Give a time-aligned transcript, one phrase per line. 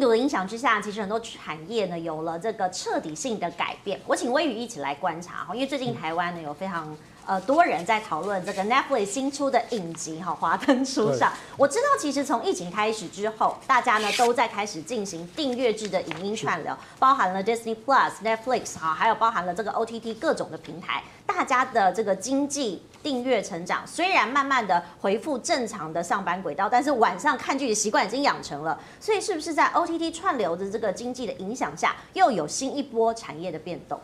[0.00, 4.00] 病毒的影响之下，其实很多产业呢有了这个彻底性的改变。
[4.06, 6.96] 我请微雨一起来观察哈，因为最近台湾呢有非常。
[7.30, 11.30] 呃，多人在讨论这个 Netflix 新出的影集哈，《华灯初上》。
[11.56, 21.04] 我知道，其实从疫情开始之后，大家呢都在开始进行订阅制的影音串流，包含了 Disney Plus、Netflix 哈，还有包含了这个 OTT 各种的平台。
[21.24, 28.76] 大家的这个经济订阅成长，虽然慢慢的恢复正常的上班轨道，但是晚上看剧的习惯已经养成了。
[28.98, 34.00] 所以，是不是在 OTT 串流的这个经济的影响下，又有新一波产业的变动？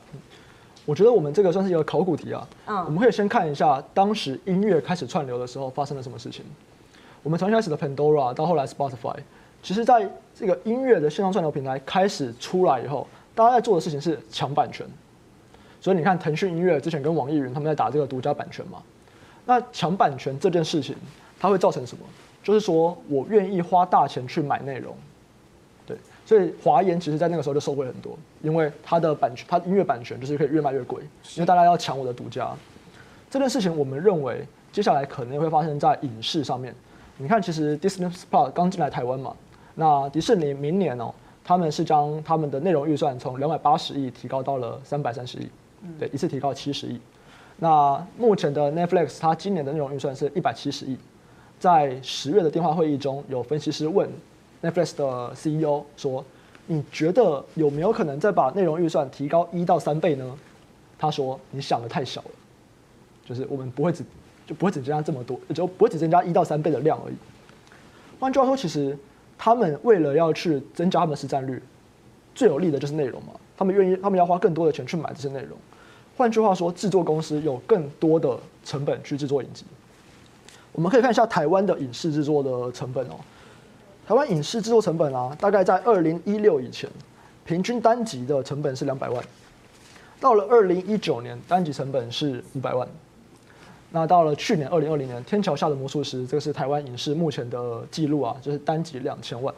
[0.87, 2.49] 我觉得我们这个算是一个考古题啊。
[2.67, 6.45] 嗯，我们可以先看一下当时音乐开始串流的时候发生了什么事情。
[7.23, 9.17] 我们从一开始的 Pandora 到后来 Spotify，
[9.63, 14.87] 其实在这个音乐的线上串流平台开始出来以后，大家在做的事情是抢版权。
[15.81, 18.81] 所以你看，腾讯音乐之前跟网易云他们在打这个独家版权嘛。
[19.45, 20.97] 那抢版权这件事情，
[21.39, 22.05] 它会造成什么？
[22.43, 24.97] 就是说我愿意花大钱去买内容。
[26.27, 31.01] 所以华研其实，在那个时候就受惠很多，因为它的版权，它音乐版权就是可以越卖越贵，
[31.37, 32.53] 因为大家要抢我的独家。
[33.31, 36.75] 这件事情，我们认为接下来可能会发生在影视上面。
[37.17, 39.37] 你看，其实 Disney Plus 刚进来台湾嘛，
[39.77, 45.49] 那迪士尼明年哦，他们是将他们的内容预算从两百八十亿提高到了三百三十亿，
[45.97, 47.01] 对，一次提高七十亿。
[47.59, 50.99] 那目前的 Netflix，它今年的内容预算是一百七十亿。
[51.61, 54.11] 在十月的电话会议中，有分析师问。
[54.63, 56.25] Netflix 的 CEO 说
[56.67, 60.37] ：“你觉得有没有可能再把内容预算提高一到三倍呢？”
[60.99, 62.31] 他说：“你想的太小了，
[63.25, 64.03] 就是我们不会只
[64.47, 67.15] 就不会只增加这么多，也就不会只增加一到三倍的量而已。
[68.19, 68.97] 换句话说，其实
[69.37, 71.63] 他们为了要去增加他们的市占率，
[72.35, 73.35] 最有利的就是内容嘛。
[73.59, 75.57] 他们愿意，他们要花更多的钱去买这些内容。
[76.17, 79.67] 换句话说，制作公司有更多的成本去制作影集。
[80.73, 83.17] 我们可以看一下台湾的影视制作的成本哦。”
[84.07, 86.89] 台湾影视制作成本啊，大概在二零一六以前，
[87.45, 89.21] 平均单集的成本是两百万，
[90.21, 92.87] 到了二零一九年，单集成本是五百万。
[93.91, 99.53] 那到了去年二零二零年，《天桥下的魔术师》这个是台湾影视目前的记录啊，就是单集两千万，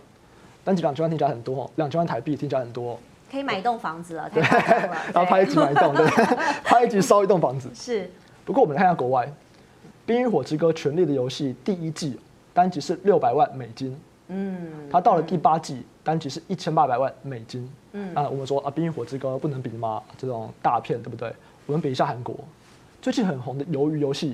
[0.65, 2.99] 单集两千万听起来很多哦，两千万台币听起来很多哦，
[3.31, 4.43] 可以买一栋房子了，对，
[5.13, 6.07] 然后拍一集买一栋，对，
[6.65, 7.69] 拍一集烧一栋房子。
[7.75, 8.11] 是。
[8.47, 9.27] 不过我们来看一下国外，
[10.07, 12.19] 《冰与火之歌：权力的游戏》第一季
[12.55, 13.95] 单集是六百万美金。
[14.29, 17.71] 嗯，它到了第八季，单集是一千八百万美金。
[17.93, 20.03] 嗯，啊，我们说啊，《冰与火之歌》不能比吗？
[20.17, 21.33] 这种大片，对不对？
[21.67, 22.37] 我们比一下韩国，
[23.03, 24.33] 最近很红的《鱿鱼游戏》，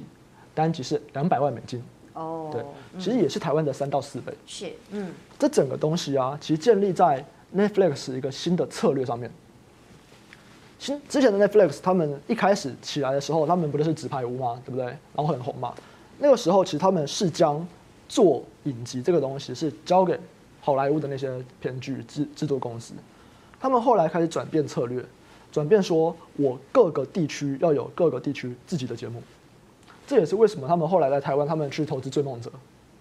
[0.55, 1.83] 单集是两百万美金。
[2.13, 2.65] 哦，对，
[2.99, 4.33] 其实也是台湾的三到四倍。
[4.47, 9.31] 是，嗯，这整个东西啊，其实建立在 Netflix 一个新的策略上面。
[10.79, 14.61] 新之前的 Netflix，他们一开始起来的时候，他们不就是纸牌屋吗？
[14.65, 14.87] 对不对？
[14.87, 15.73] 然后很红嘛。
[16.19, 17.67] 那个时候，其实他们是将
[18.09, 20.19] 做影集这个东西是交给
[20.61, 22.95] 好莱坞的那些编剧制制作公司，
[23.61, 25.05] 他们后来开始转变策略，
[25.53, 29.23] 转变说我各个地区要有各个地区自己的节目，
[30.07, 32.51] 这也是为什么他们后来在台湾他们去投资《追梦者》，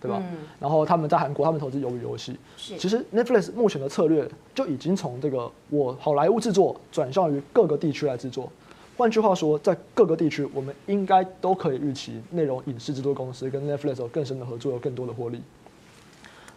[0.01, 0.21] 对吧？
[0.21, 2.33] 嗯、然后他们在韩国他们投资《鱿鱼游戏》，
[2.77, 8.51] 其实 Netflix 目前的策略就已经从这个我好莱坞制作转向于各个地区来制作。
[8.95, 15.41] 换句话说，在各个地区，我们应该都可以预期内容影视制作公司跟 Netflix 有更深的合作，有更多的获利。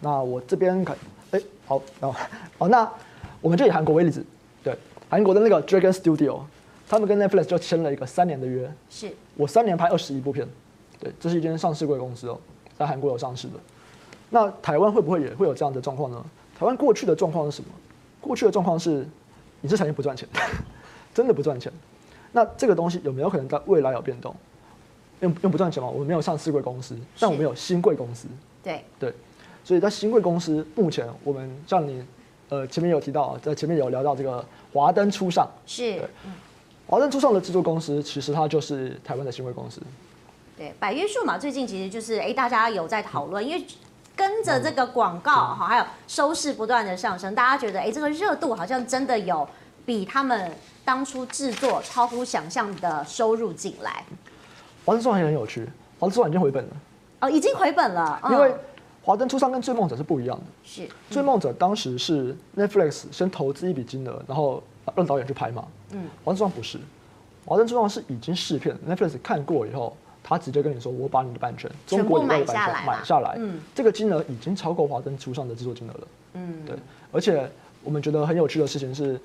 [0.01, 0.95] 那我这边看，
[1.31, 2.19] 哎，好，然后
[2.59, 2.91] 好，那
[3.41, 4.23] 我们就以韩国为例子，
[4.63, 4.77] 对，
[5.09, 6.41] 韩国的那个 Dragon Studio，
[6.87, 10.47] 他们跟 Netflix 就签了一个三年的约，是我三年拍二十一部片，
[11.01, 12.39] 对，这是一间上市贵公司哦，
[12.77, 13.55] 在韩国有上市的。
[14.29, 16.23] 那台湾会不会也会有这样的状况呢？
[16.59, 17.71] 台湾过去的状况是什么？
[18.21, 19.09] 过去的状况是
[19.63, 20.29] 影视产业不赚钱，
[21.15, 21.73] 真的不赚钱。
[22.37, 24.37] 那这个东西有没有可能在未来有变动？
[25.21, 25.89] 用用不赚钱吗？
[25.89, 28.29] 我们没有上市贵公司，但我们有新贵公司。
[28.63, 29.11] 对对，
[29.65, 32.05] 所以在新贵公司目前，我们像你
[32.51, 34.45] 呃前面有提到，在前面有聊到这个
[34.75, 35.99] 华灯初上，是，
[36.87, 39.81] 华灯初上的制作公司，其实它就是台湾的新贵公司。
[40.59, 43.65] 对，百约数码最近其实就是哎，大家有在讨论，因为
[44.15, 49.49] 跟着这个广告哈，还有收视不断的上升，大家觉得哎，这个热度好像真的有
[49.87, 50.53] 比他们。
[50.87, 54.05] 当初制作超乎想象的收入进来，
[54.85, 55.69] 华灯初上也很有趣。
[55.99, 56.71] 华灯初上已经回本了，
[57.23, 58.21] 哦，已经回本了。
[58.31, 58.55] 因为
[59.03, 60.45] 华灯初上跟追梦者是不一样的。
[60.63, 64.63] 是追梦者当时是 Netflix 先投资一笔金额，然后
[64.95, 65.67] 让导演去拍嘛。
[65.91, 66.79] 嗯，华灯初上不是，
[67.45, 76.09] 华灯初上是已经试片，Netflix 看过以后，他直接跟你说：“我把你的版权，中国以外的版权买下来。”嗯，这个金额已经超过华灯初上的制作金额了。
[76.35, 76.77] 嗯，对。
[77.11, 77.51] 而且
[77.83, 79.21] 我们觉得很有趣的事情是。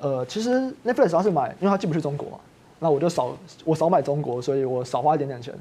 [0.00, 0.50] 呃，其实
[0.84, 2.38] Netflix 要是买，因为它进不去中国嘛，
[2.78, 5.54] 那我就少我少买中国，所以我少花一点点钱。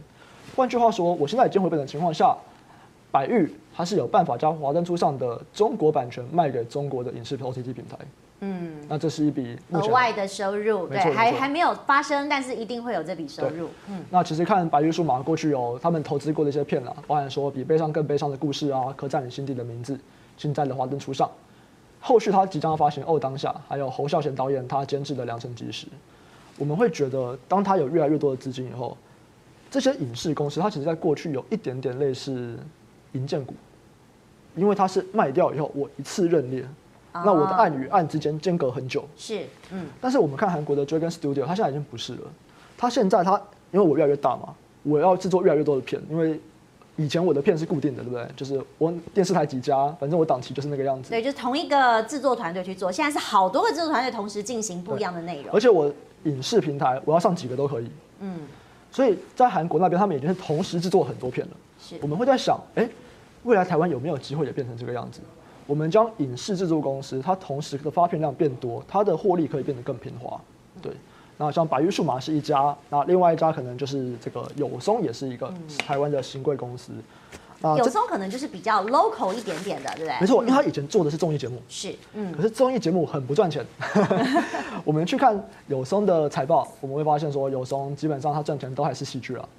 [0.56, 2.36] 换句话说，我现在已经回本的情况下，
[3.12, 7.98] 百誉它是有办法将华灯初上的中国版权卖给中国的影视 OTT 平台。
[8.42, 13.70] 嗯，那这是一笔额外的收入，对，还还没有发生，但是一定会有这笔收入。
[13.90, 19.98] 嗯，那其实看百喻数码过去有他们投资过的一些片啊，包含说比悲伤更悲伤的故事啊，刻在你心底的名字，
[20.38, 21.32] 现在的华灯初上，
[22.07, 25.88] 后续他即将要发行哦当下，还有侯孝贤导演他监制的良辰吉时，
[26.60, 28.96] 我们会觉得当他有越来越多的资金以后，
[29.72, 32.56] 这些影视公司它其实在过去有一点点类似
[33.13, 33.56] 银建股，
[34.56, 36.63] 因为它是卖掉以后我一次认列。
[37.12, 42.22] 那我的案与案之间间隔很久，是，嗯，但是我们看韩国的 Dragon Studio，它现在已经不是了。
[42.78, 43.42] 它现在它
[43.72, 44.54] 因为我越来越大嘛，
[44.84, 46.40] 我要制作越来越多的片，因为
[46.98, 48.26] 以前我的片是固定的，对不对？
[48.36, 51.10] 就是我电视台几家，反正我档期就是那个样子。
[51.10, 52.92] 对，就是同一个制作团队去做。
[52.92, 55.92] 现在是好多个制作团队同时进行不一样的内容，而且我
[56.24, 57.90] 影视平台我要上几个都可以。
[58.20, 58.40] 嗯，
[58.92, 61.54] 所以在韩国那边，他们已经是同时制作很多片了。
[61.80, 62.90] 是，我们会在想，哎、欸，
[63.44, 65.20] 未来台湾有没有机会也变成这个样子？
[65.68, 70.40] 我们将影视制作公司，它同时的发片量变多，它的获利可以变得更平滑。
[71.38, 76.92] 对，那像百喻数码是一家，那另外一家可能就是这个有松，也是一个台湾的新贵公司。
[77.78, 80.20] 有松可能就是比较 local 一点点的，对不对？
[80.22, 81.60] 没错，因为他以前做的是综艺节目。
[81.68, 82.32] 是，嗯。
[82.32, 83.66] 可是综艺节目很不赚钱。
[84.86, 89.50] 我们去看有松的财报，我们会发现说，有松基本上他赚钱都还是戏剧了。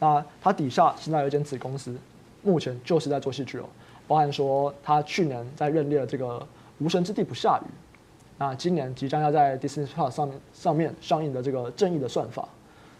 [0.00, 1.94] 那它底下现在有一间子公司，
[2.42, 3.64] 目前就是在做戏剧哦。
[4.08, 6.40] 包含说，他去年在认列了这个
[6.78, 7.68] 《无神之地不下雨》，
[8.42, 12.42] 那今年即将要在 Disney Plus 上面上面上映的这个《正义的算法》，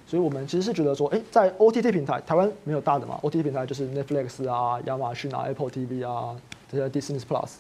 [0.09, 6.37] 所以我们其实是觉得说，哎，在 OTT 平台，台湾没有大的嘛，OTT 平台就是 Netflix 啊、亚马逊啊、Apple TV 啊
[6.71, 7.55] 这些 Disney Plus，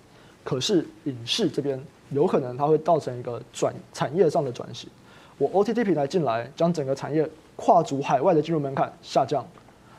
[0.44, 4.88] 可是影视这边有可能它会造成一个转产业上的转型，
[5.36, 9.44] 我 OTT 平台进来，将整个产业跨足海外的进入门槛下降。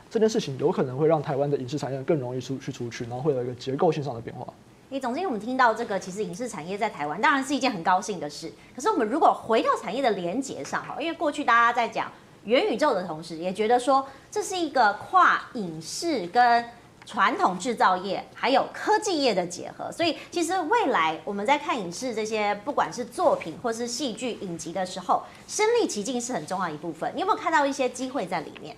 [0.08, 4.46] 这件事情有可能会让台湾的影视产业更容易出去出去，然后会有一个结构性上的变化。
[4.94, 8.48] 诶，总经理，我们听到这个，其实影视产业在台湾当然是一件很高兴的事。
[8.76, 12.12] 可是我们如果回到产业的连结上，哈，因为过去大家在讲
[12.44, 16.64] 元宇宙的同时，也觉得说这是一个跨影视跟
[17.04, 19.90] 传统制造业还有科技业的结合。
[19.90, 27.12] 所以其实未来我们在看影视这些不管是作品或是戏剧影集的时候，身历其境是很重要一部分。
[27.16, 28.76] 你有没有看到一些机会在里面？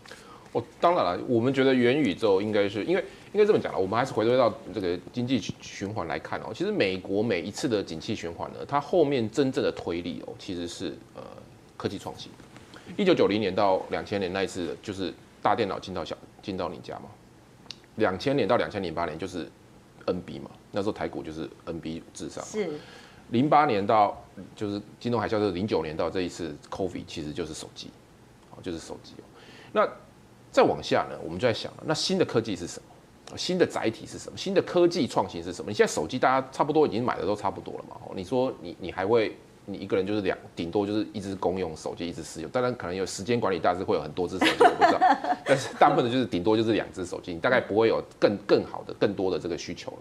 [0.53, 3.05] 哦，当然了，我们觉得元宇宙应该是因为
[3.37, 6.47] 应该这么讲了，我们还是回归到这个经济循环来看哦。
[6.55, 11.23] 其实美国每一次的景气循环呢，它后面真正的推力哦，其实是呃
[11.77, 12.33] 科技创新。
[12.97, 15.13] 一九九零年到两千年那一次，就是
[15.43, 17.11] 大电脑进到小进到你家嘛。
[17.97, 19.47] 两千年到两千零八年就是
[20.07, 22.43] NB 嘛，那时候台股就是 NB 至上。
[22.43, 22.71] 是。
[23.33, 24.19] 零八年到
[24.55, 27.91] 就是金融海啸，就是零九年到这一次 COVID，其实就是手机，
[28.53, 29.25] 哦，就是手机哦。
[29.73, 29.87] 那
[30.51, 32.89] 再往下呢，我们就在想了，那新的科技是什么？
[33.35, 34.37] 新的载体是什么？
[34.37, 35.71] 新的科技创新是什么？
[35.71, 37.97] 你现在手机大家差不多已经买的都差不多了嘛？
[38.15, 45.01] 你说你你还会你一个人就是两顶多就是一只公用手机一只私用，当然可能有时间管理大师会有很多只手机，我不知道，
[45.45, 49.99] 但是大部分的就是顶多就是两只手机，你大概不会有更更好的更多的这个需求了。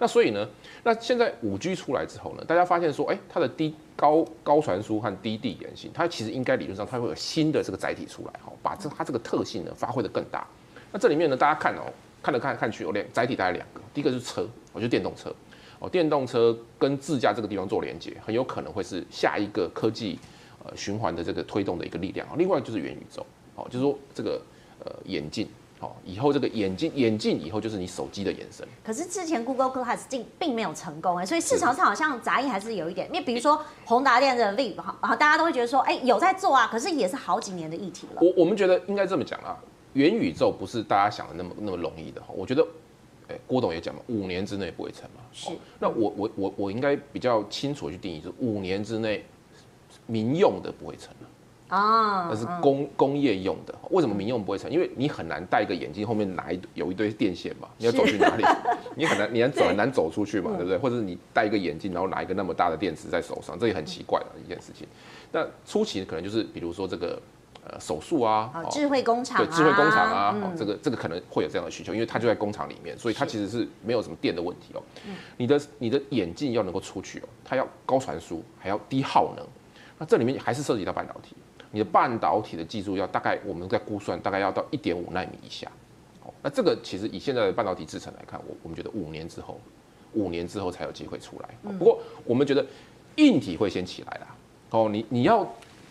[0.00, 0.48] 那所以呢，
[0.84, 10.46] 那现在五 G 出来之后呢，大家发现说，哎、欸，它的低高高传输和低地延性，它其实应该理论上它会有新的这个载体出来，哈，把这它这个特性呢发挥得更大。
[10.92, 11.82] 那这里面呢，大家看哦，
[12.28, 15.34] 看了看看去，有两载体大概两个，第一个是车，我觉得电动车，
[15.78, 20.18] 哦，电动车跟自驾这个地方做连接，很有可能会是下一个科技
[20.62, 22.28] 呃循环的这个推动的一个力量。
[22.36, 24.38] 另外就是元宇宙，哦，就是说这个
[24.84, 25.48] 呃眼镜。
[25.80, 28.66] 好，以后这个眼镜，眼镜以后就是你手机的延伸。
[28.84, 33.06] 可是之前 Google Glass 并并没有成功哎，所以市场上好像杂音还是有一点。
[33.06, 38.20] 因为比如说宏达电的 Vive 哈，然后大家都会觉得说，哎，有在做啊，可是也是好几年的议题了。
[38.20, 39.56] 我我们觉得应该这么讲啊，
[39.98, 42.28] 元宇宙不是大家想的那么那么容易的哈。
[42.36, 42.66] 我觉得，
[43.28, 45.22] 哎，郭董也讲嘛，五年之内不会成嘛。
[45.32, 45.50] 是。
[45.80, 49.24] 那我我我我应该比较清楚去定义，就是五年之内
[50.06, 51.12] 民用的不会成。
[51.68, 54.70] 啊，那是工工业用的，为什么民用不会成？
[54.70, 58.44] 因为你很难戴一个眼镜，后面拿一有一堆电线嘛，你要走去哪里？
[58.96, 60.78] 你很难，你很走很难走出去嘛，对不对？
[60.78, 64.88] 或者是你戴一个眼镜，然后拿一个那么大的电池在手上，这也很奇怪的一件事情。
[65.30, 67.20] 那初期可能就是比如说这个
[67.64, 74.82] 呃手术啊，智慧工厂，对，智慧工厂啊，这个这个可能会有这样的需求，因为它就在工厂里面，所以它其实是没有什么电的问题哦。
[75.36, 79.46] 你的你的眼镜要能够出去哦，它要高传输，还要低耗能，
[79.98, 81.36] 那这里面还是涉及到半导体。
[81.70, 85.70] 你的半导体的技术要大概，我们在估算大概要到一点五纳米以下，
[86.24, 89.60] 哦，那这个其实以现在的半导体制程来看，我我们觉得五年之后，
[90.14, 91.50] 五年之后才有机会出来。
[91.78, 92.64] 不过我们觉得
[93.16, 94.34] 硬体会先起来啦，
[94.70, 95.46] 哦，你你要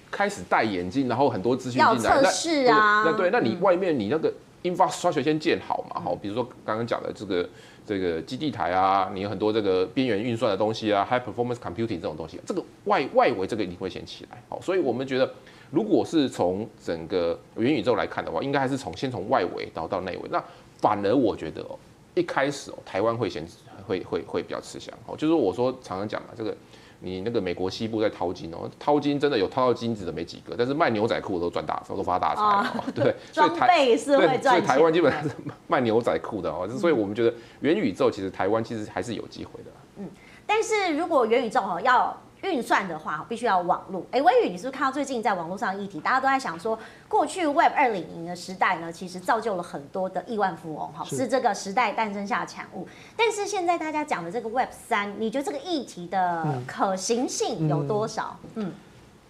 [0.09, 4.33] 开始戴眼镜，然后很多资讯进来，要测试啊，那对，那你外面你那个
[4.63, 7.49] infrastructure 先建好嘛，好，比如说刚刚讲的这个
[7.85, 15.29] 这个基地台啊，你有很多这个边缘运算的东西啊，high performance computing 这种东西，这个外外围这个一定会先起来，好，所以我们觉得，
[15.71, 20.43] 如果是从整个元宇宙来看的话，应该还是从先从外围然后到内围，那
[20.79, 21.77] 反而我觉得哦，
[22.15, 23.45] 一开始哦，台湾会先
[23.85, 26.55] 会会会比较吃香，哦，就是我说常常讲嘛，这个。
[26.99, 32.83] 你那个美国西部在淘金哦，淘金真的有淘到金子的没几个，但是卖牛仔裤都赚大，都发大财哦。
[32.95, 34.55] 对， 装备是会赚。
[34.55, 35.29] 所以台湾基本上是
[35.67, 39.71] 卖牛仔裤的哦，所以我们觉得元宇宙其实台湾其实还是有机会的。
[39.97, 40.09] 嗯，
[40.45, 42.15] 但是如果元宇宙哈要。
[42.43, 44.05] 运算的话，必须要网络。
[44.11, 46.77] 哎，微宇，你是不是看到最近在网络上议题，大家都在想说，
[47.07, 52.87] 过去 Web 二零零的时代呢，其实造就了很多的亿万富翁，哈，是这个时代诞生下的产物。
[53.15, 58.37] 但是现在大家讲的这个 Web 三，你觉得这个议题的可行性有多少？
[58.55, 58.73] 嗯，嗯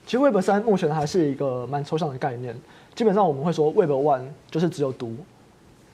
[0.05, 2.55] 其实 Web 三目前还是一个蛮抽象的概念。
[2.93, 5.15] 基本上我们会说，Web one 就是只有读，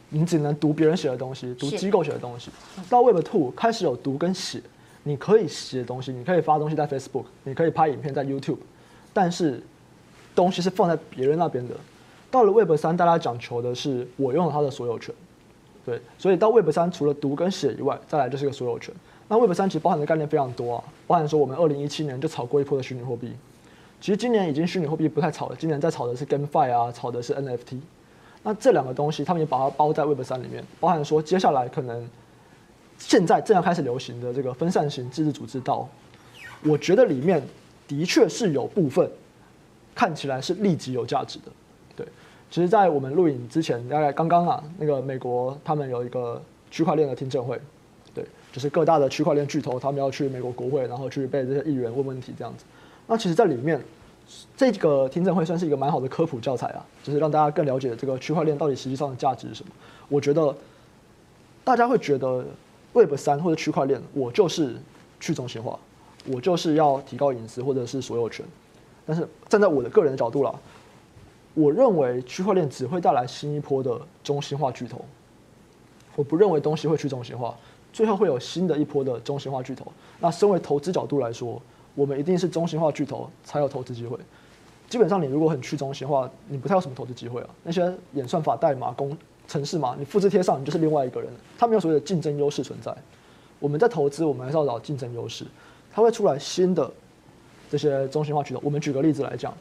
[0.10, 2.50] 你只能读别人写的东西，读机构写的东西。
[2.90, 4.62] 到 Web two 开始有读跟写。
[5.04, 8.58] 你可以写东西，你可以发东西在 Facebook，你可以拍影片在 YouTube，
[9.12, 9.62] 但是
[10.34, 11.76] 东西是放在别人那边的。
[12.32, 15.14] 到了 Web 三，大家讲求的是我拥有它的所有权，
[15.86, 18.96] 对，所以到 Web 三除了读跟写以外，再来就是个所有权。
[19.28, 23.34] 那 Web 三其实包含的概念非常多啊，包含说我们二零一七年就炒过一波的虚拟货币，
[24.00, 27.80] 其实今年已经虚拟货币不太炒了，今年在炒的是 GameFi 啊，炒的是 NFT。
[28.42, 32.08] 那这两个东西，他们也把它包在 Web 三里面，包含说接下来可能。
[33.06, 35.88] 现在正要开始流行的这个分散型自治组织道，
[36.64, 37.44] 我觉得里面
[37.86, 39.08] 的确是有部分
[39.94, 41.46] 看起来是立即有价值的。
[41.98, 42.08] 对，
[42.50, 46.42] 其实，在我们录影之前，大概刚刚啊，那个美国他们有一个
[46.72, 47.60] 区块链的听证会，
[48.16, 52.64] 对，就是各大的区块链巨头他们要去美国国会，然后去被这些议员问问题这样子。
[53.06, 53.80] 那其实，在里面
[54.56, 59.72] 这个听证会算是一个蛮好的科普教材啊，就是让大家更了解这个区块链到底实际上的价值是什么。
[60.08, 60.56] 我觉得
[61.66, 62.46] 大家会觉得。
[62.94, 64.76] Web 三或者区块链，我就是
[65.20, 65.78] 去中心化，
[66.28, 68.46] 我就是要提高隐私或者是所有权。
[69.06, 70.54] 但是站在我的个人的角度啦，
[71.54, 75.04] 我认为区块链只会带来新一波的中心化巨头。
[76.16, 77.56] 我不认为东西会去中心化，
[77.92, 79.92] 最后会有新的一波的中心化巨头。
[80.20, 81.60] 那身为投资角度来说，
[81.96, 84.18] 我们一定是中心化巨头才有投资机会。
[84.88, 87.50] 基本上你如果很去中心化，你不太有什么投资机会啊。
[87.64, 89.18] 那些演算法代码工。
[89.54, 91.30] 城市嘛，你复制贴上，你就是另外一个人，
[91.60, 92.92] 他没有所谓的竞争优势存在。
[93.60, 95.46] 我们在投资，我们还是要找竞争优势，
[95.94, 96.90] 它会出来新的
[97.70, 98.60] 这些中心化渠道。
[98.64, 99.54] 我们举个例子来讲，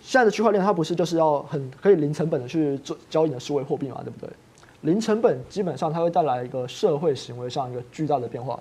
[0.00, 4.30] 现在的区块链它不是就是要很可以零成本的去做交易的数位货币嘛，对不对？
[4.82, 8.60] 零成本基本上它会带来一个社会行为上一个巨大的变化。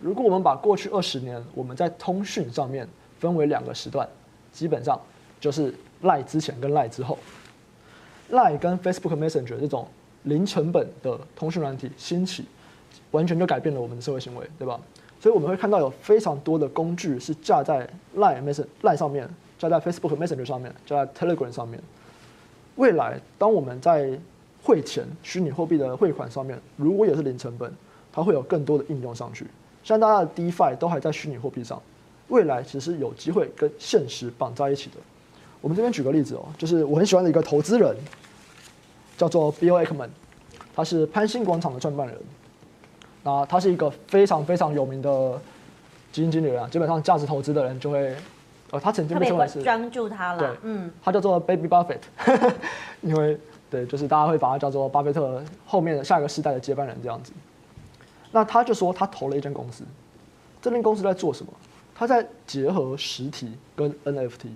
[0.00, 2.88] 如果我们把过去二十年我们在通讯上面
[3.20, 4.08] 分为两个时段，
[4.52, 4.98] 基本上
[5.38, 7.18] 就是赖之前跟赖之后。
[8.30, 9.88] Line 跟 Facebook Messenger 这种
[10.24, 12.44] 零成本的通讯软体兴起，
[13.10, 14.78] 完全就改变了我们的社会行为，对吧？
[15.20, 21.80] 所以我们会看到有非常多的工具是架在 Line Messenger Line 上面，架在 Facebook Messenger 上面，架在 Telegram 上面。
[22.76, 24.18] 未来，当我们在
[24.62, 27.72] 汇钱、虚拟货币的汇款上面，如果也是零成本，
[28.12, 29.46] 它会有更多的应用上去。
[29.82, 31.80] 像大家的 DeFi 都还在虚拟货币上，
[32.28, 34.96] 未来其实有机会跟现实绑在一起的。
[35.60, 37.96] 我们这边举个例子哦，就是我很喜欢的一个投资人，
[39.16, 40.08] 叫做 Bill Ackman，
[40.74, 42.16] 他是潘兴广场的创办人。
[43.24, 45.32] 那他是一个非常非常有名的
[46.12, 48.14] 基金经理人啊，基本上价值投资的人就会，
[48.70, 51.98] 呃，他曾经被称为是专注他了，对，嗯，他叫做 Baby Buffett，
[53.02, 53.38] 因为
[53.68, 57.32] 对，就是大家会把他叫做巴菲特后面的下一个世代的接班人这样子。
[58.30, 59.82] 那他就说他投了一间公司，
[60.62, 61.52] 这间公司在做什么？
[61.94, 64.46] 他在结合实体跟 NFT。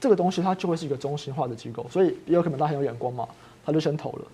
[0.00, 3.26] 这个东西它就会是一个中心化的机构，所以也有可能他很有眼光嘛，
[3.64, 4.24] 他就先投了。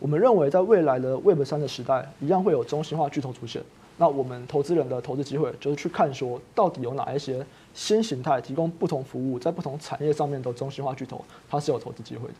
[0.00, 3.62] 我们认为在未来的 Web 三的时代，一样会有中心化巨头出现。
[3.96, 12.34] 那我们投资人的投资机会就是去看说，到底有哪一些新形态提供不同服务，在不同产业上面的中心化巨头，它是有投资机会的。